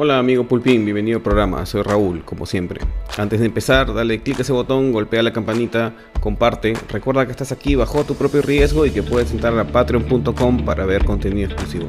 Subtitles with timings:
[0.00, 2.80] Hola amigo Pulpín, bienvenido al programa, soy Raúl, como siempre.
[3.16, 6.74] Antes de empezar, dale clic a ese botón, golpea la campanita, comparte.
[6.88, 10.86] Recuerda que estás aquí bajo tu propio riesgo y que puedes entrar a patreon.com para
[10.86, 11.88] ver contenido exclusivo.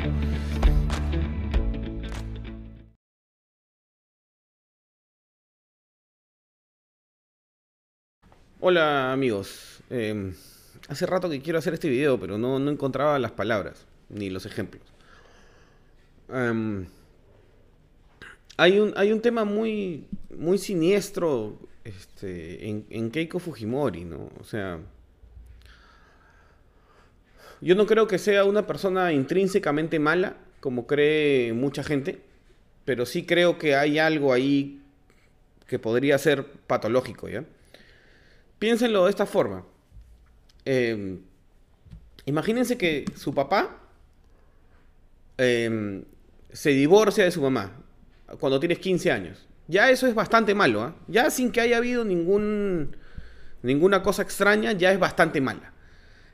[8.59, 10.33] Hola amigos, eh,
[10.87, 14.47] hace rato que quiero hacer este video, pero no, no encontraba las palabras ni los
[14.47, 14.81] ejemplos.
[16.33, 16.87] Em,
[18.59, 20.05] hay, un, hay un tema muy,
[20.37, 24.29] muy siniestro este, en, Keiko Fujimori, ¿no?
[24.37, 24.79] O sea,
[27.61, 32.19] yo no creo que sea una persona intrínsecamente mala, como cree mucha gente,
[32.83, 34.81] pero sí creo que hay algo ahí
[35.65, 37.45] que podría ser patológico, ¿ya?
[38.59, 39.65] Piénsenlo de esta forma.
[40.65, 41.17] Eh,
[42.25, 43.79] imagínense que su papá
[45.37, 46.03] eh,
[46.51, 47.85] se divorcia de su mamá
[48.39, 49.47] cuando tienes 15 años.
[49.67, 50.95] Ya eso es bastante malo, ¿ah?
[51.07, 52.95] Ya sin que haya habido ningún,
[53.61, 55.73] ninguna cosa extraña, ya es bastante mala.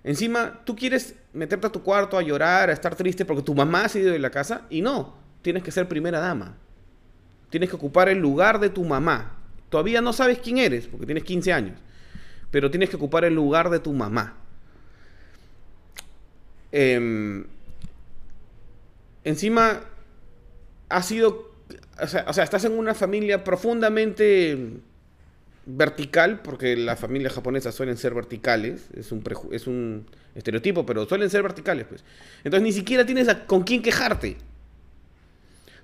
[0.04, 3.86] Encima, tú quieres meterte a tu cuarto a llorar, a estar triste porque tu mamá
[3.86, 6.56] ha ido de la casa y no, tienes que ser primera dama.
[7.50, 9.38] Tienes que ocupar el lugar de tu mamá.
[9.70, 11.80] Todavía no sabes quién eres porque tienes 15 años
[12.56, 14.34] pero tienes que ocupar el lugar de tu mamá.
[16.72, 17.46] Em,
[19.26, 19.82] encima,
[20.88, 21.52] ha sido,
[22.02, 24.82] o sea, estás en una familia profundamente
[25.66, 31.30] vertical, porque las familias japonesas suelen ser verticales, es un, es un estereotipo, pero suelen
[31.30, 32.04] ser verticales, pues.
[32.44, 34.38] Entonces ni siquiera tienes con quién quejarte.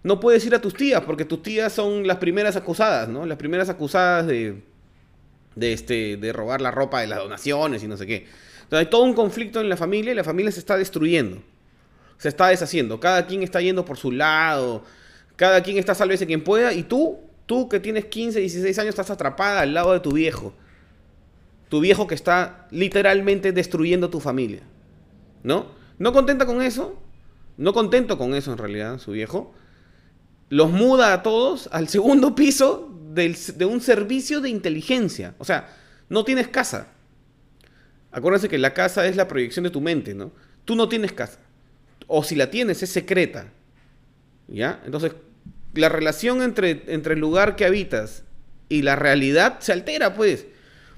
[0.03, 3.25] No puedes ir a tus tías, porque tus tías son las primeras acusadas, ¿no?
[3.25, 4.61] Las primeras acusadas de,
[5.55, 8.27] de, este, de robar la ropa de las donaciones y no sé qué.
[8.63, 11.41] Entonces hay todo un conflicto en la familia y la familia se está destruyendo.
[12.17, 12.99] Se está deshaciendo.
[12.99, 14.83] Cada quien está yendo por su lado.
[15.41, 16.71] Cada quien está sálvese quien pueda.
[16.71, 20.53] Y tú, tú que tienes 15, 16 años, estás atrapada al lado de tu viejo.
[21.67, 24.61] Tu viejo que está literalmente destruyendo tu familia.
[25.41, 25.65] ¿No?
[25.97, 26.95] No contenta con eso.
[27.57, 29.51] No contento con eso en realidad, su viejo.
[30.49, 35.33] Los muda a todos al segundo piso de un servicio de inteligencia.
[35.39, 35.75] O sea,
[36.07, 36.89] no tienes casa.
[38.11, 40.33] Acuérdense que la casa es la proyección de tu mente, ¿no?
[40.65, 41.39] Tú no tienes casa.
[42.05, 43.47] O si la tienes, es secreta.
[44.47, 44.83] ¿Ya?
[44.85, 45.13] Entonces,
[45.73, 48.23] la relación entre, entre el lugar que habitas
[48.69, 50.47] y la realidad se altera, pues.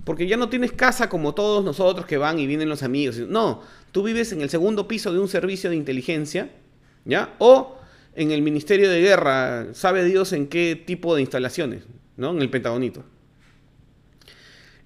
[0.03, 3.17] Porque ya no tienes casa como todos nosotros que van y vienen los amigos.
[3.17, 3.61] No,
[3.91, 6.49] tú vives en el segundo piso de un servicio de inteligencia,
[7.05, 7.35] ¿ya?
[7.39, 7.77] O
[8.15, 11.83] en el Ministerio de Guerra, sabe Dios en qué tipo de instalaciones.
[12.17, 12.31] ¿no?
[12.31, 13.03] En el pentagonito.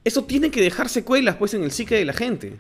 [0.03, 2.59] Eso tiene que dejar secuelas, pues, en el psique de la gente.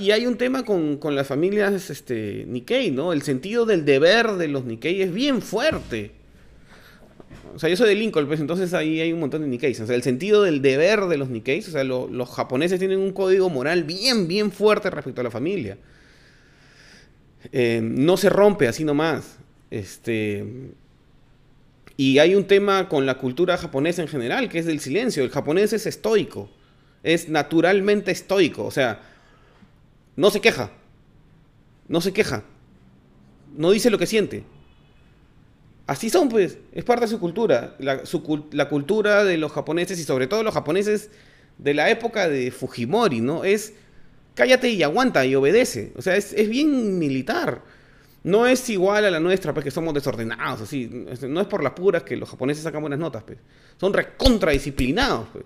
[0.00, 3.12] Y hay un tema con, las familias este, Nikkei, ¿no?
[3.12, 6.12] El sentido del deber de los Nikkei es bien fuerte.
[7.54, 9.80] O sea, yo soy de Lincoln, pues entonces ahí hay un montón de Nikkeis.
[9.80, 13.12] O sea, el sentido del deber de los Nikkeis, o sea, los japoneses tienen un
[13.12, 15.78] código moral bien, bien fuerte respecto a la familia.
[17.52, 19.38] Eh, no se rompe así nomás.
[19.70, 20.44] Este,
[21.96, 25.22] y hay un tema con la cultura japonesa en general, que es el silencio.
[25.22, 26.50] El japonés es estoico,
[27.04, 29.00] es naturalmente estoico, o sea,
[30.16, 30.70] no se queja,
[31.88, 32.44] no se queja,
[33.56, 34.44] no dice lo que siente.
[35.86, 40.26] Así son, pues, es parte de su cultura, la, cultura de los japoneses y sobre
[40.26, 41.10] todo los japoneses
[41.58, 43.44] de la época de Fujimori, ¿no?
[43.44, 43.74] Es
[44.34, 47.62] cállate y aguanta y obedece, o sea, es, es bien militar
[48.24, 50.90] no es igual a la nuestra, pues que somos desordenados, así.
[51.28, 53.38] No es por las puras que los japoneses sacan buenas notas, pues.
[53.78, 55.44] Son recontradisciplinados, pues.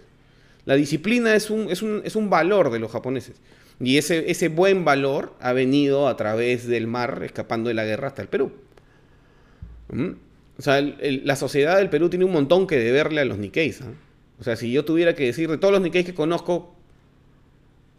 [0.65, 1.83] La disciplina es un, es
[2.17, 3.37] un, valor de los japoneses.
[3.81, 8.09] Y ese, ese buen valor ha venido a través del mar, escapando de la guerra
[8.09, 8.53] hasta el Perú.
[9.91, 10.11] ¿Mm?
[10.59, 13.83] O sea, la sociedad del Perú tiene un montón que deberle a los Nikkeis.
[13.83, 13.93] ¿ah?
[14.41, 16.75] O sea, si yo tuviera que decir de todos los Nikkeis que conozco,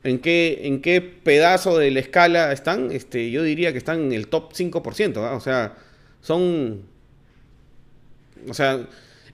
[0.03, 4.13] en qué, en qué pedazo de la escala están, este, yo diría que están en
[4.13, 5.77] el top 5%, o sea,
[6.21, 6.83] son,
[8.47, 8.87] o sea,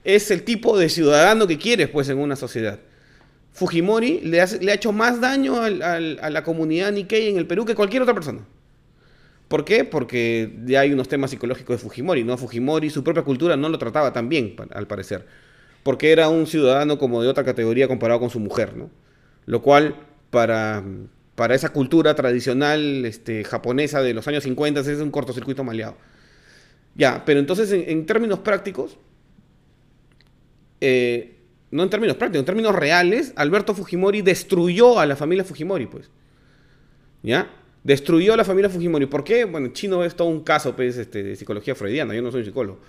[0.04, 2.78] es el tipo de ciudadano que quieres, pues, en una sociedad.
[3.56, 8.02] Fujimori le, ha hecho más daño a la comunidad Nikkei en el Perú que cualquier
[8.02, 8.40] otra persona.
[9.48, 9.84] ¿Por qué?
[9.84, 12.36] Porque ya hay unos temas psicológicos de Fujimori, ¿no?
[12.36, 15.24] Fujimori, su propia cultura no lo trataba tan bien, al parecer.
[15.82, 18.90] Porque era un ciudadano como de otra categoría comparado con su mujer, ¿no?
[19.46, 19.96] Lo cual
[20.28, 20.84] para,
[21.48, 25.96] esa cultura tradicional este, japonesa de los años 50 es un cortocircuito maleado.
[26.94, 28.98] Ya, pero entonces en, términos prácticos,
[30.82, 31.35] eh,
[31.76, 36.10] no en términos prácticos, en términos reales, Alberto Fujimori destruyó a la familia Fujimori, pues.
[37.22, 37.50] ¿Ya?
[37.84, 39.06] Destruyó a la familia Fujimori.
[39.06, 39.44] ¿Por qué?
[39.44, 42.80] Bueno, chino es todo un caso pues, este, de psicología freudiana, yo no soy psicólogo.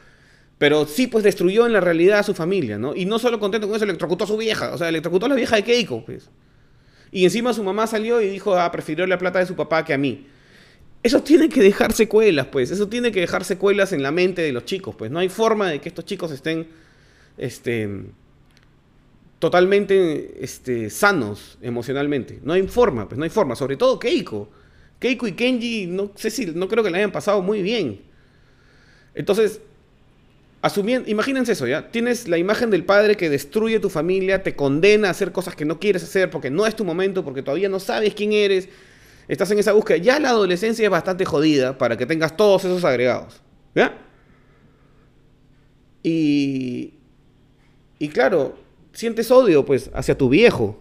[0.57, 2.95] Pero sí, pues destruyó en la realidad a su familia, ¿no?
[2.95, 4.73] Y no solo contento con eso, electrocutó a su vieja.
[4.73, 6.29] O sea, electrocutó a la vieja de Keiko, pues.
[7.11, 9.93] Y encima su mamá salió y dijo, ah, prefirió la plata de su papá que
[9.93, 10.27] a mí.
[11.03, 12.71] Eso tiene que dejar secuelas, pues.
[12.71, 15.11] Eso tiene que dejar secuelas en la mente de los chicos, pues.
[15.11, 16.67] No hay forma de que estos chicos estén,
[17.37, 17.87] este,
[19.39, 22.39] totalmente, este, sanos emocionalmente.
[22.43, 23.17] No hay forma, pues.
[23.17, 23.55] No hay forma.
[23.55, 24.49] Sobre todo Keiko.
[24.99, 28.01] Keiko y Kenji, no sé si, no creo que le hayan pasado muy bien.
[29.13, 29.61] Entonces,
[30.61, 31.91] asumiendo, imagínense eso, ¿ya?
[31.91, 35.65] Tienes la imagen del padre que destruye tu familia, te condena a hacer cosas que
[35.65, 38.69] no quieres hacer porque no es tu momento, porque todavía no sabes quién eres,
[39.27, 39.97] estás en esa búsqueda.
[39.97, 43.41] Ya la adolescencia es bastante jodida para que tengas todos esos agregados,
[43.75, 43.97] ¿ya?
[46.01, 46.93] Y,
[47.99, 48.57] y claro,
[48.97, 50.75] sientes odio, pues, hacia tu viejo,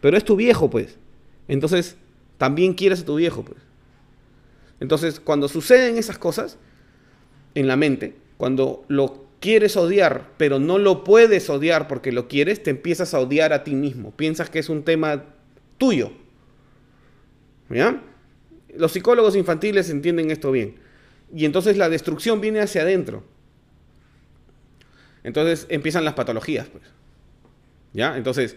[0.00, 0.98] pero es tu viejo, pues.
[1.46, 1.96] Entonces,
[2.38, 3.60] también quieres a tu viejo, pues.
[4.80, 6.58] Entonces, cuando suceden esas cosas
[7.54, 12.64] en la mente, cuando lo quieres odiar, pero no lo puedes odiar porque lo quieres,
[12.64, 14.10] te empiezas a odiar a ti mismo.
[14.10, 15.24] Piensas que es un tema
[15.78, 16.10] tuyo.
[17.70, 18.02] ¿Ya?
[18.76, 20.74] Los psicólogos infantiles entienden esto bien.
[21.32, 23.22] Y entonces la destrucción viene hacia adentro.
[25.24, 26.84] Entonces empiezan las patologías, pues.
[27.92, 28.16] ¿Ya?
[28.16, 28.56] Entonces,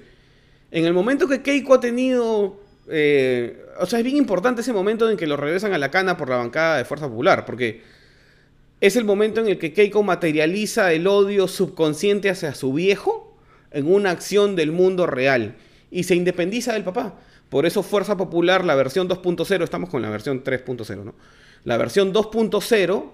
[0.72, 5.10] en el momento que Keiko ha tenido eh, o sea, es bien importante ese momento
[5.10, 7.82] en que lo regresan a la cana por la bancada de Fuerza Popular, porque
[8.80, 13.38] es el momento en el que Keiko materializa el odio subconsciente hacia su viejo
[13.72, 15.56] en una acción del mundo real
[15.90, 17.20] y se independiza del papá.
[17.50, 21.16] Por eso Fuerza Popular, la versión 2.0, estamos con la versión 3.0, ¿no?
[21.64, 23.12] La versión 2.0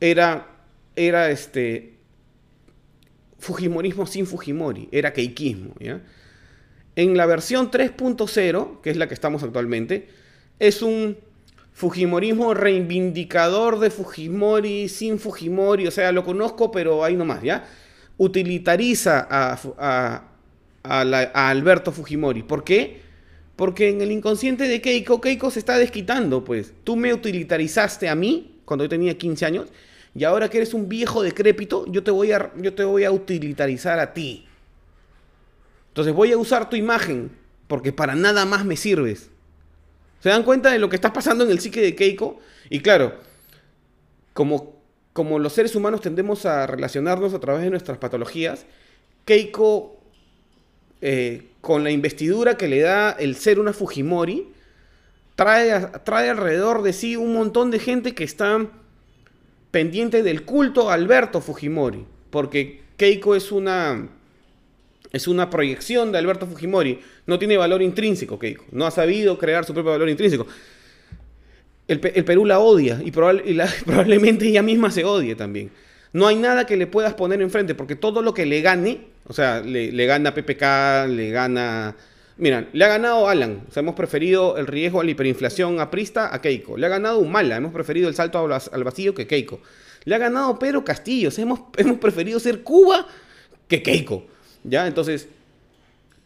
[0.00, 0.46] era,
[0.96, 1.94] era este,
[3.40, 6.00] Fujimorismo sin Fujimori, era keikismo, ¿ya?
[6.94, 10.08] En la versión 3.0, que es la que estamos actualmente,
[10.58, 11.16] es un
[11.72, 17.64] Fujimorismo reivindicador de Fujimori, sin Fujimori, o sea, lo conozco, pero ahí nomás, ¿ya?
[18.18, 20.26] Utilitariza a,
[20.82, 22.42] Alberto Fujimori.
[22.42, 23.00] ¿Por qué?
[23.56, 26.74] Porque en el inconsciente de Keiko, Keiko se está desquitando, pues.
[26.84, 29.68] Tú me utilitarizaste a mí cuando yo tenía 15 años
[30.14, 33.12] y ahora que eres un viejo decrépito, yo te voy a, yo te voy a
[33.12, 34.46] utilitarizar a ti.
[35.88, 37.30] Entonces voy a usar tu imagen
[37.68, 39.30] porque para nada más me sirves.
[40.20, 42.40] ¿Se dan cuenta de lo que está pasando en el psique de Keiko?
[42.68, 43.14] Y claro,
[44.32, 44.76] como,
[45.12, 48.66] como los seres humanos tendemos a relacionarnos a través de nuestras patologías,
[49.24, 50.00] Keiko,
[51.00, 54.48] eh, con la investidura que le da el ser una Fujimori,
[55.36, 58.66] trae, trae alrededor de sí un montón de gente que está
[59.70, 64.08] pendiente del culto a Alberto Fujimori, porque Keiko es una
[65.12, 67.00] es una proyección de Alberto Fujimori.
[67.26, 68.64] No tiene valor intrínseco, Keiko.
[68.70, 70.46] No ha sabido crear su propio valor intrínseco.
[71.88, 75.70] El, Perú la odia y, probablemente ella misma se odie también.
[76.12, 79.32] No hay nada que le puedas poner enfrente, porque todo lo que le gane, o
[79.32, 81.96] sea, le, gana PPK, le gana...
[82.40, 83.64] Mira, le ha ganado Alan.
[83.68, 86.78] O sea, hemos preferido el riesgo a la hiperinflación aprista a Keiko.
[86.78, 87.56] Le ha ganado Humala.
[87.56, 89.60] Hemos preferido el salto al vacío que Keiko.
[90.04, 91.28] Le ha ganado Pedro Castillo.
[91.28, 91.60] O sea, hemos,
[92.00, 93.06] preferido ser Cuba
[93.68, 94.26] que Keiko.
[94.64, 94.86] ¿Ya?
[94.86, 95.28] Entonces,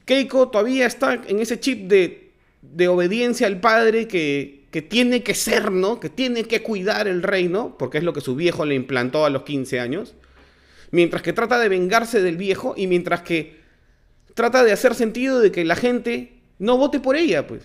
[0.05, 5.73] Keiko todavía está en ese chip de, obediencia al padre que, que, tiene que ser,
[5.73, 5.99] ¿no?
[5.99, 9.31] Que tiene que cuidar el reino, porque es lo que su viejo le implantó a
[9.31, 10.15] los 15 años.
[10.93, 13.64] Mientras que trata de vengarse del viejo y mientras que
[14.35, 17.63] trata de hacer sentido de que la gente no vote por ella, pues.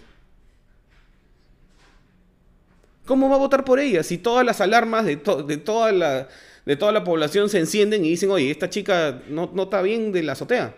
[3.06, 6.28] ¿Cómo va a votar por ella si todas las alarmas de, de toda la
[6.70, 10.12] de toda la población se encienden y dicen, oye, esta chica no, no está bien
[10.12, 10.76] de la azotea.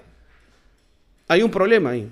[1.28, 2.10] Hay un problema ahí.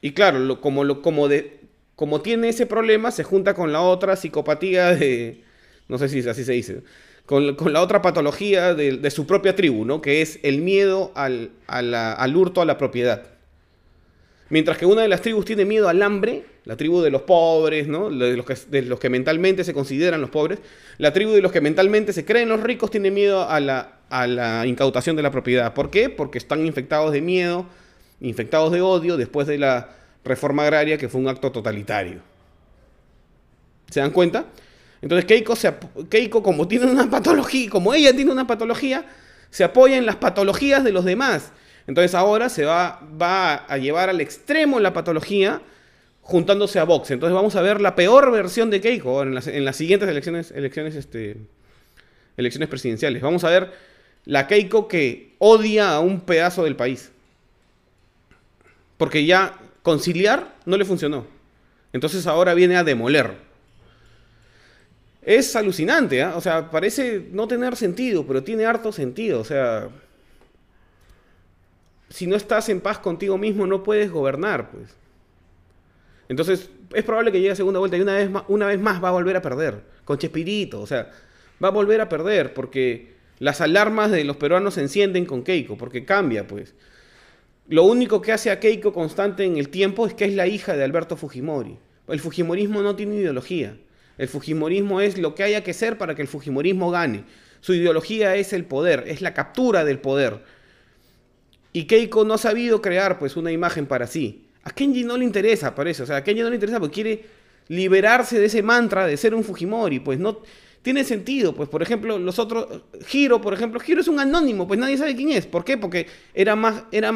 [0.00, 1.58] Y claro, como, lo, como, de,
[1.96, 5.42] como tiene ese problema, se junta con la otra psicopatía de,
[5.88, 6.82] no sé si así se dice,
[7.26, 10.00] con, la otra patología de, su propia tribu, ¿no?
[10.00, 13.24] Que es el miedo al, al hurto a la propiedad.
[14.48, 17.88] Mientras que una de las tribus tiene miedo al hambre, la tribu de los pobres,
[17.88, 18.10] ¿no?
[18.10, 20.60] de, los que, de los que mentalmente se consideran los pobres,
[20.98, 24.26] la tribu de los que mentalmente se creen los ricos tiene miedo a la, a
[24.28, 25.74] la incautación de la propiedad.
[25.74, 26.10] ¿Por qué?
[26.10, 27.66] Porque están infectados de miedo,
[28.20, 29.90] infectados de odio después de la
[30.24, 32.20] reforma agraria que fue un acto totalitario.
[33.90, 34.46] ¿Se dan cuenta?
[35.02, 35.74] Entonces Keiko, se,
[36.08, 39.06] Keiko como tiene una patología, como ella tiene una patología,
[39.50, 41.52] se apoya en las patologías de los demás.
[41.86, 45.60] Entonces ahora se va, va a llevar al extremo la patología
[46.22, 47.10] juntándose a Vox.
[47.12, 50.50] Entonces vamos a ver la peor versión de Keiko en las, en las siguientes elecciones,
[50.50, 51.36] elecciones, este,
[52.36, 53.22] elecciones presidenciales.
[53.22, 53.72] Vamos a ver
[54.24, 57.12] la Keiko que odia a un pedazo del país.
[58.96, 61.26] Porque ya conciliar no le funcionó.
[61.92, 63.45] Entonces ahora viene a demoler.
[65.26, 66.34] Es alucinante, ¿ah?
[66.36, 69.40] o sea, parece no tener sentido, pero tiene harto sentido.
[69.40, 69.88] O sea,
[72.08, 74.94] si no estás en paz contigo mismo, no puedes gobernar, pues.
[76.28, 79.02] Entonces, es probable que llegue a segunda vuelta y una vez más, una vez más
[79.02, 79.82] va a volver a perder.
[80.04, 81.10] Con Chespirito, o sea,
[81.62, 85.76] va a volver a perder porque las alarmas de los peruanos se encienden con Keiko,
[85.76, 86.76] porque cambia, pues.
[87.66, 90.76] Lo único que hace a Keiko constante en el tiempo es que es la hija
[90.76, 91.78] de Alberto Fujimori.
[92.06, 93.76] El Fujimorismo no tiene ideología.
[94.18, 97.24] El Fujimorismo es lo que haya que ser para que el Fujimorismo gane.
[97.60, 100.42] Su ideología es el poder, es la captura del poder.
[101.72, 104.46] Y Keiko no ha sabido crear pues una imagen para sí.
[104.62, 106.02] A Kenji no le interesa, parece.
[106.02, 107.24] O sea, a Kenji no le interesa porque quiere
[107.68, 110.00] liberarse de ese mantra de ser un Fujimori.
[110.00, 110.40] Pues no
[110.82, 111.54] tiene sentido.
[111.54, 112.82] Pues, por ejemplo, los otros.
[113.06, 113.78] Giro, por ejemplo.
[113.78, 115.46] Giro es un anónimo, pues nadie sabe quién es.
[115.46, 115.76] ¿Por qué?
[115.76, 116.84] Porque era más.
[116.90, 117.12] Era,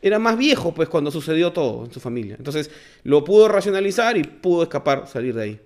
[0.00, 2.36] era más viejo, pues, cuando sucedió todo en su familia.
[2.38, 2.70] Entonces,
[3.02, 5.60] lo pudo racionalizar y pudo escapar, salir de ahí.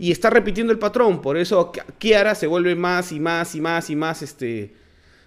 [0.00, 1.22] Y está repitiendo el patrón.
[1.22, 4.72] Por eso Kiara se vuelve más y más y más y más este,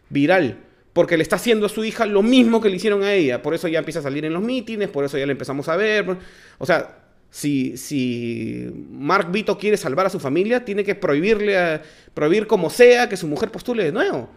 [0.10, 0.58] viral
[0.94, 3.42] porque le está haciendo a su hija lo mismo que le hicieron a ella.
[3.42, 5.75] Por eso ya empieza a salir en los mítines, por eso ya le empezamos a
[5.75, 6.18] ver.
[6.60, 7.00] O sea,
[7.32, 11.82] si, si Mark Vito quiere salvar a su familia, tiene que prohibirle, a,
[12.13, 14.30] prohibir como sea que su mujer postule de nuevo.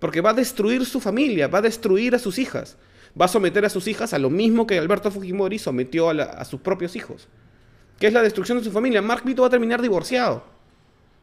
[0.00, 2.76] Porque va a destruir su familia, va a destruir a sus hijas.
[3.18, 6.60] Va a someter a sus hijas a lo mismo que Alberto Fujimori sometió a, sus
[6.60, 7.28] propios hijos.
[8.00, 9.00] Que es la destrucción de su familia.
[9.00, 10.42] Mark Vito va a terminar divorciado.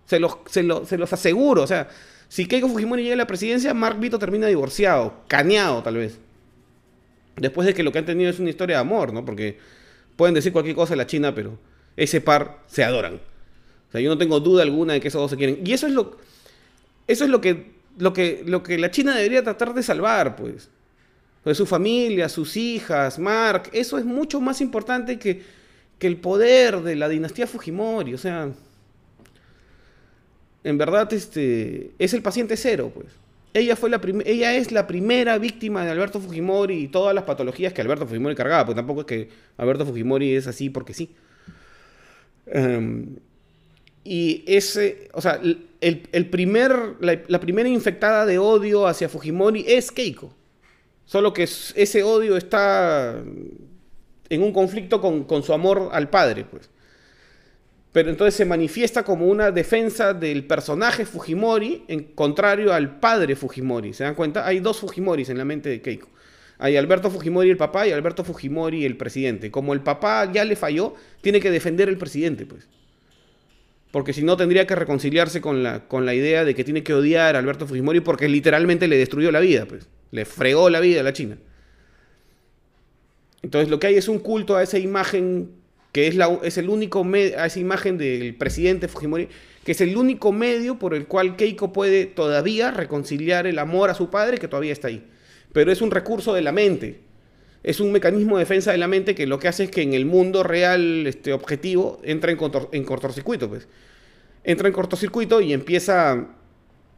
[0.05, 1.63] Se los, se, se los aseguro.
[1.63, 1.89] O sea,
[2.29, 6.19] si Keiko Fujimori llega a la presidencia, Mark Vito termina divorciado, caneado tal vez.
[7.35, 9.25] Después de que lo que han tenido es una historia de amor, ¿no?
[9.25, 9.57] Porque
[10.15, 11.57] pueden decir cualquier cosa de la China, pero
[11.95, 13.15] ese par se adoran.
[13.15, 15.61] O sea, yo no tengo duda alguna de que esos dos se quieren.
[15.65, 16.17] Y eso es lo,
[17.07, 20.69] eso es lo que, lo que, lo que la China debería tratar de salvar, pues.
[21.45, 23.69] De su familia, sus hijas, Mark.
[23.71, 25.43] Eso es mucho más importante que,
[25.99, 28.13] que el poder de la dinastía Fujimori.
[28.13, 28.51] O sea,
[30.63, 33.07] en verdad este, es el paciente cero, pues.
[33.53, 37.73] Ella, fue la ella es la primera víctima de Alberto Fujimori y todas las patologías
[37.73, 41.09] que Alberto Fujimori cargaba, pues tampoco es que Alberto Fujimori es así porque sí.
[42.45, 43.15] Em,
[44.03, 45.39] y ese, o sea,
[45.81, 50.33] el, primer, la, primera infectada de odio hacia Fujimori es Keiko.
[51.05, 53.21] Solo que ese odio está
[54.29, 56.69] en un conflicto con, su amor al padre, pues
[57.97, 63.91] pero entonces se manifiesta como una defensa del personaje Fujimori en contrario al padre Fujimori.
[63.91, 64.45] ¿Se dan cuenta?
[64.45, 66.07] Hay dos Fujimoris en la mente de Keiko.
[66.59, 69.49] Hay Alberto Fujimori el papá y Alberto Fujimori el presidente.
[69.49, 72.67] Como el papá ya le falló, tiene que defender el presidente, pues.
[73.89, 76.93] Porque si no tendría que reconciliarse con la, con la idea de que tiene que
[76.93, 79.87] odiar a Alberto Fujimori porque literalmente le destruyó la vida, pues.
[80.11, 81.37] Le fregó la vida a la China.
[83.41, 85.51] Entonces lo que hay es un culto a esa imagen
[85.91, 89.29] que es, la, es el único medio, a esa imagen del presidente Fujimori,
[89.63, 93.95] que es el único medio por el cual Keiko puede todavía reconciliar el amor a
[93.95, 95.07] su padre, que todavía está ahí.
[95.53, 97.01] Pero es un recurso de la mente,
[97.63, 99.93] es un mecanismo de defensa de la mente que lo que hace es que en
[99.93, 102.37] el mundo real este, objetivo entra en,
[102.71, 103.67] en cortocircuito, pues.
[104.43, 106.27] Entra en cortocircuito y empieza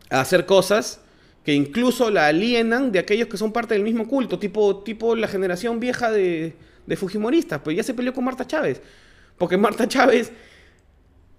[0.10, 1.02] a hacer cosas
[1.50, 5.28] que incluso la alienan de aquellos que son parte del mismo culto, tipo, tipo la
[5.28, 6.54] generación vieja de,
[6.86, 8.84] de Fujimoristas, pues ya se peleó con Marta Chávez.
[9.36, 10.32] Porque Marta Chávez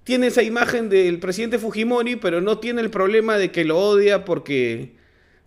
[0.02, 4.25] tiene esa imagen del presidente Fujimori, pero no tiene el problema de que lo odia
[4.25, 4.97] porque,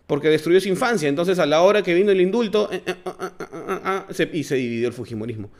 [0.07, 1.09] porque destruyó su infancia.
[1.09, 4.87] Entonces, a la hora que vino el indulto, eh, eh, ah, se, y se dividió
[4.87, 5.51] el Fujimorismo.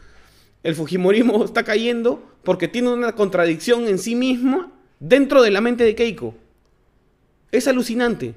[0.64, 5.84] El Fujimorismo está cayendo porque tiene una contradicción en sí mismo dentro de la mente
[5.84, 6.36] de Keiko.
[7.52, 8.36] Es alucinante.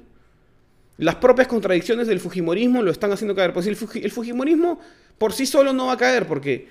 [0.97, 3.53] Las propias contradicciones del Fujimorismo lo están haciendo caer.
[3.53, 4.79] Pues el, el Fujimorismo
[5.17, 6.67] por sí solo no va a caer porque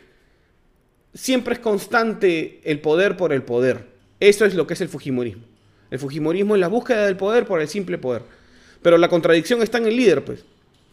[1.15, 3.87] siempre es constante el poder por el poder.
[4.21, 5.45] Eso es lo que es el Fujimorismo.
[5.91, 8.23] El Fujimorismo es la búsqueda del poder por el simple poder.
[8.83, 10.45] Pero la contradicción está en el líder, pues.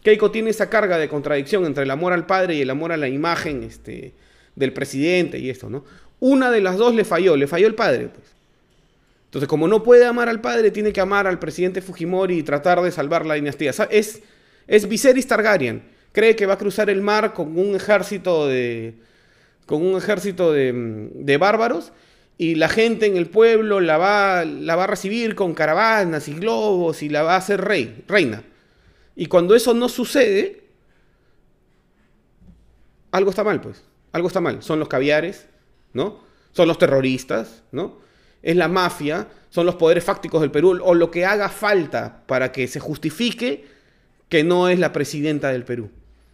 [0.02, 2.96] Keiko tiene esa carga de contradicción entre el amor al padre y el amor a
[2.96, 4.12] la imagen este,
[4.54, 5.84] del presidente y esto, ¿no?
[6.20, 8.33] Una de las dos le falló, le falló el padre, pues.
[9.34, 12.80] Entonces, como no puede amar al padre, tiene que amar al presidente Fujimori y tratar
[12.80, 13.72] de salvar la dinastía.
[13.90, 14.22] Es,
[14.68, 18.94] es Viserys Targaryen cree que va a cruzar el mar con un ejército de,
[19.66, 21.92] con un ejército de, bárbaros
[22.38, 26.34] y la gente en el pueblo la va, la va a recibir con caravanas y
[26.34, 28.44] globos y la va a hacer rey, reina.
[29.16, 30.62] Y cuando eso no sucede,
[33.10, 33.82] algo está mal, pues.
[34.12, 34.62] Algo está mal.
[34.62, 35.48] Son los caviares,
[35.92, 36.22] ¿no?
[36.52, 38.03] Son los terroristas, ¿no?
[38.44, 42.52] Es la mafia, son los poderes fácticos del Perú, o lo que haga falta para
[42.52, 43.64] que se justifique
[44.28, 45.90] que no es la presidenta del Perú.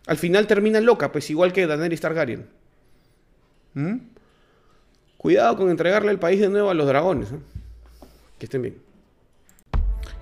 [0.09, 2.49] Al final termina loca, pues igual que Daenerys Targaryen.
[3.75, 3.99] ¿Mm?
[5.17, 7.31] Cuidado con entregarle el país de nuevo a los dragones.
[7.31, 7.39] ¿eh?
[8.39, 8.77] Que estén bien.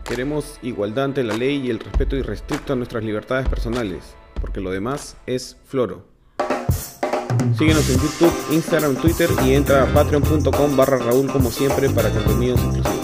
[0.04, 4.70] Queremos igualdad ante la ley y el respeto irrestricto a nuestras libertades personales, porque lo
[4.70, 6.04] demás es floro.
[7.56, 12.60] Síguenos en YouTube, Instagram, Twitter y entra a patreon.com barra Raúl como siempre para contenidos
[12.60, 12.97] exclusivos.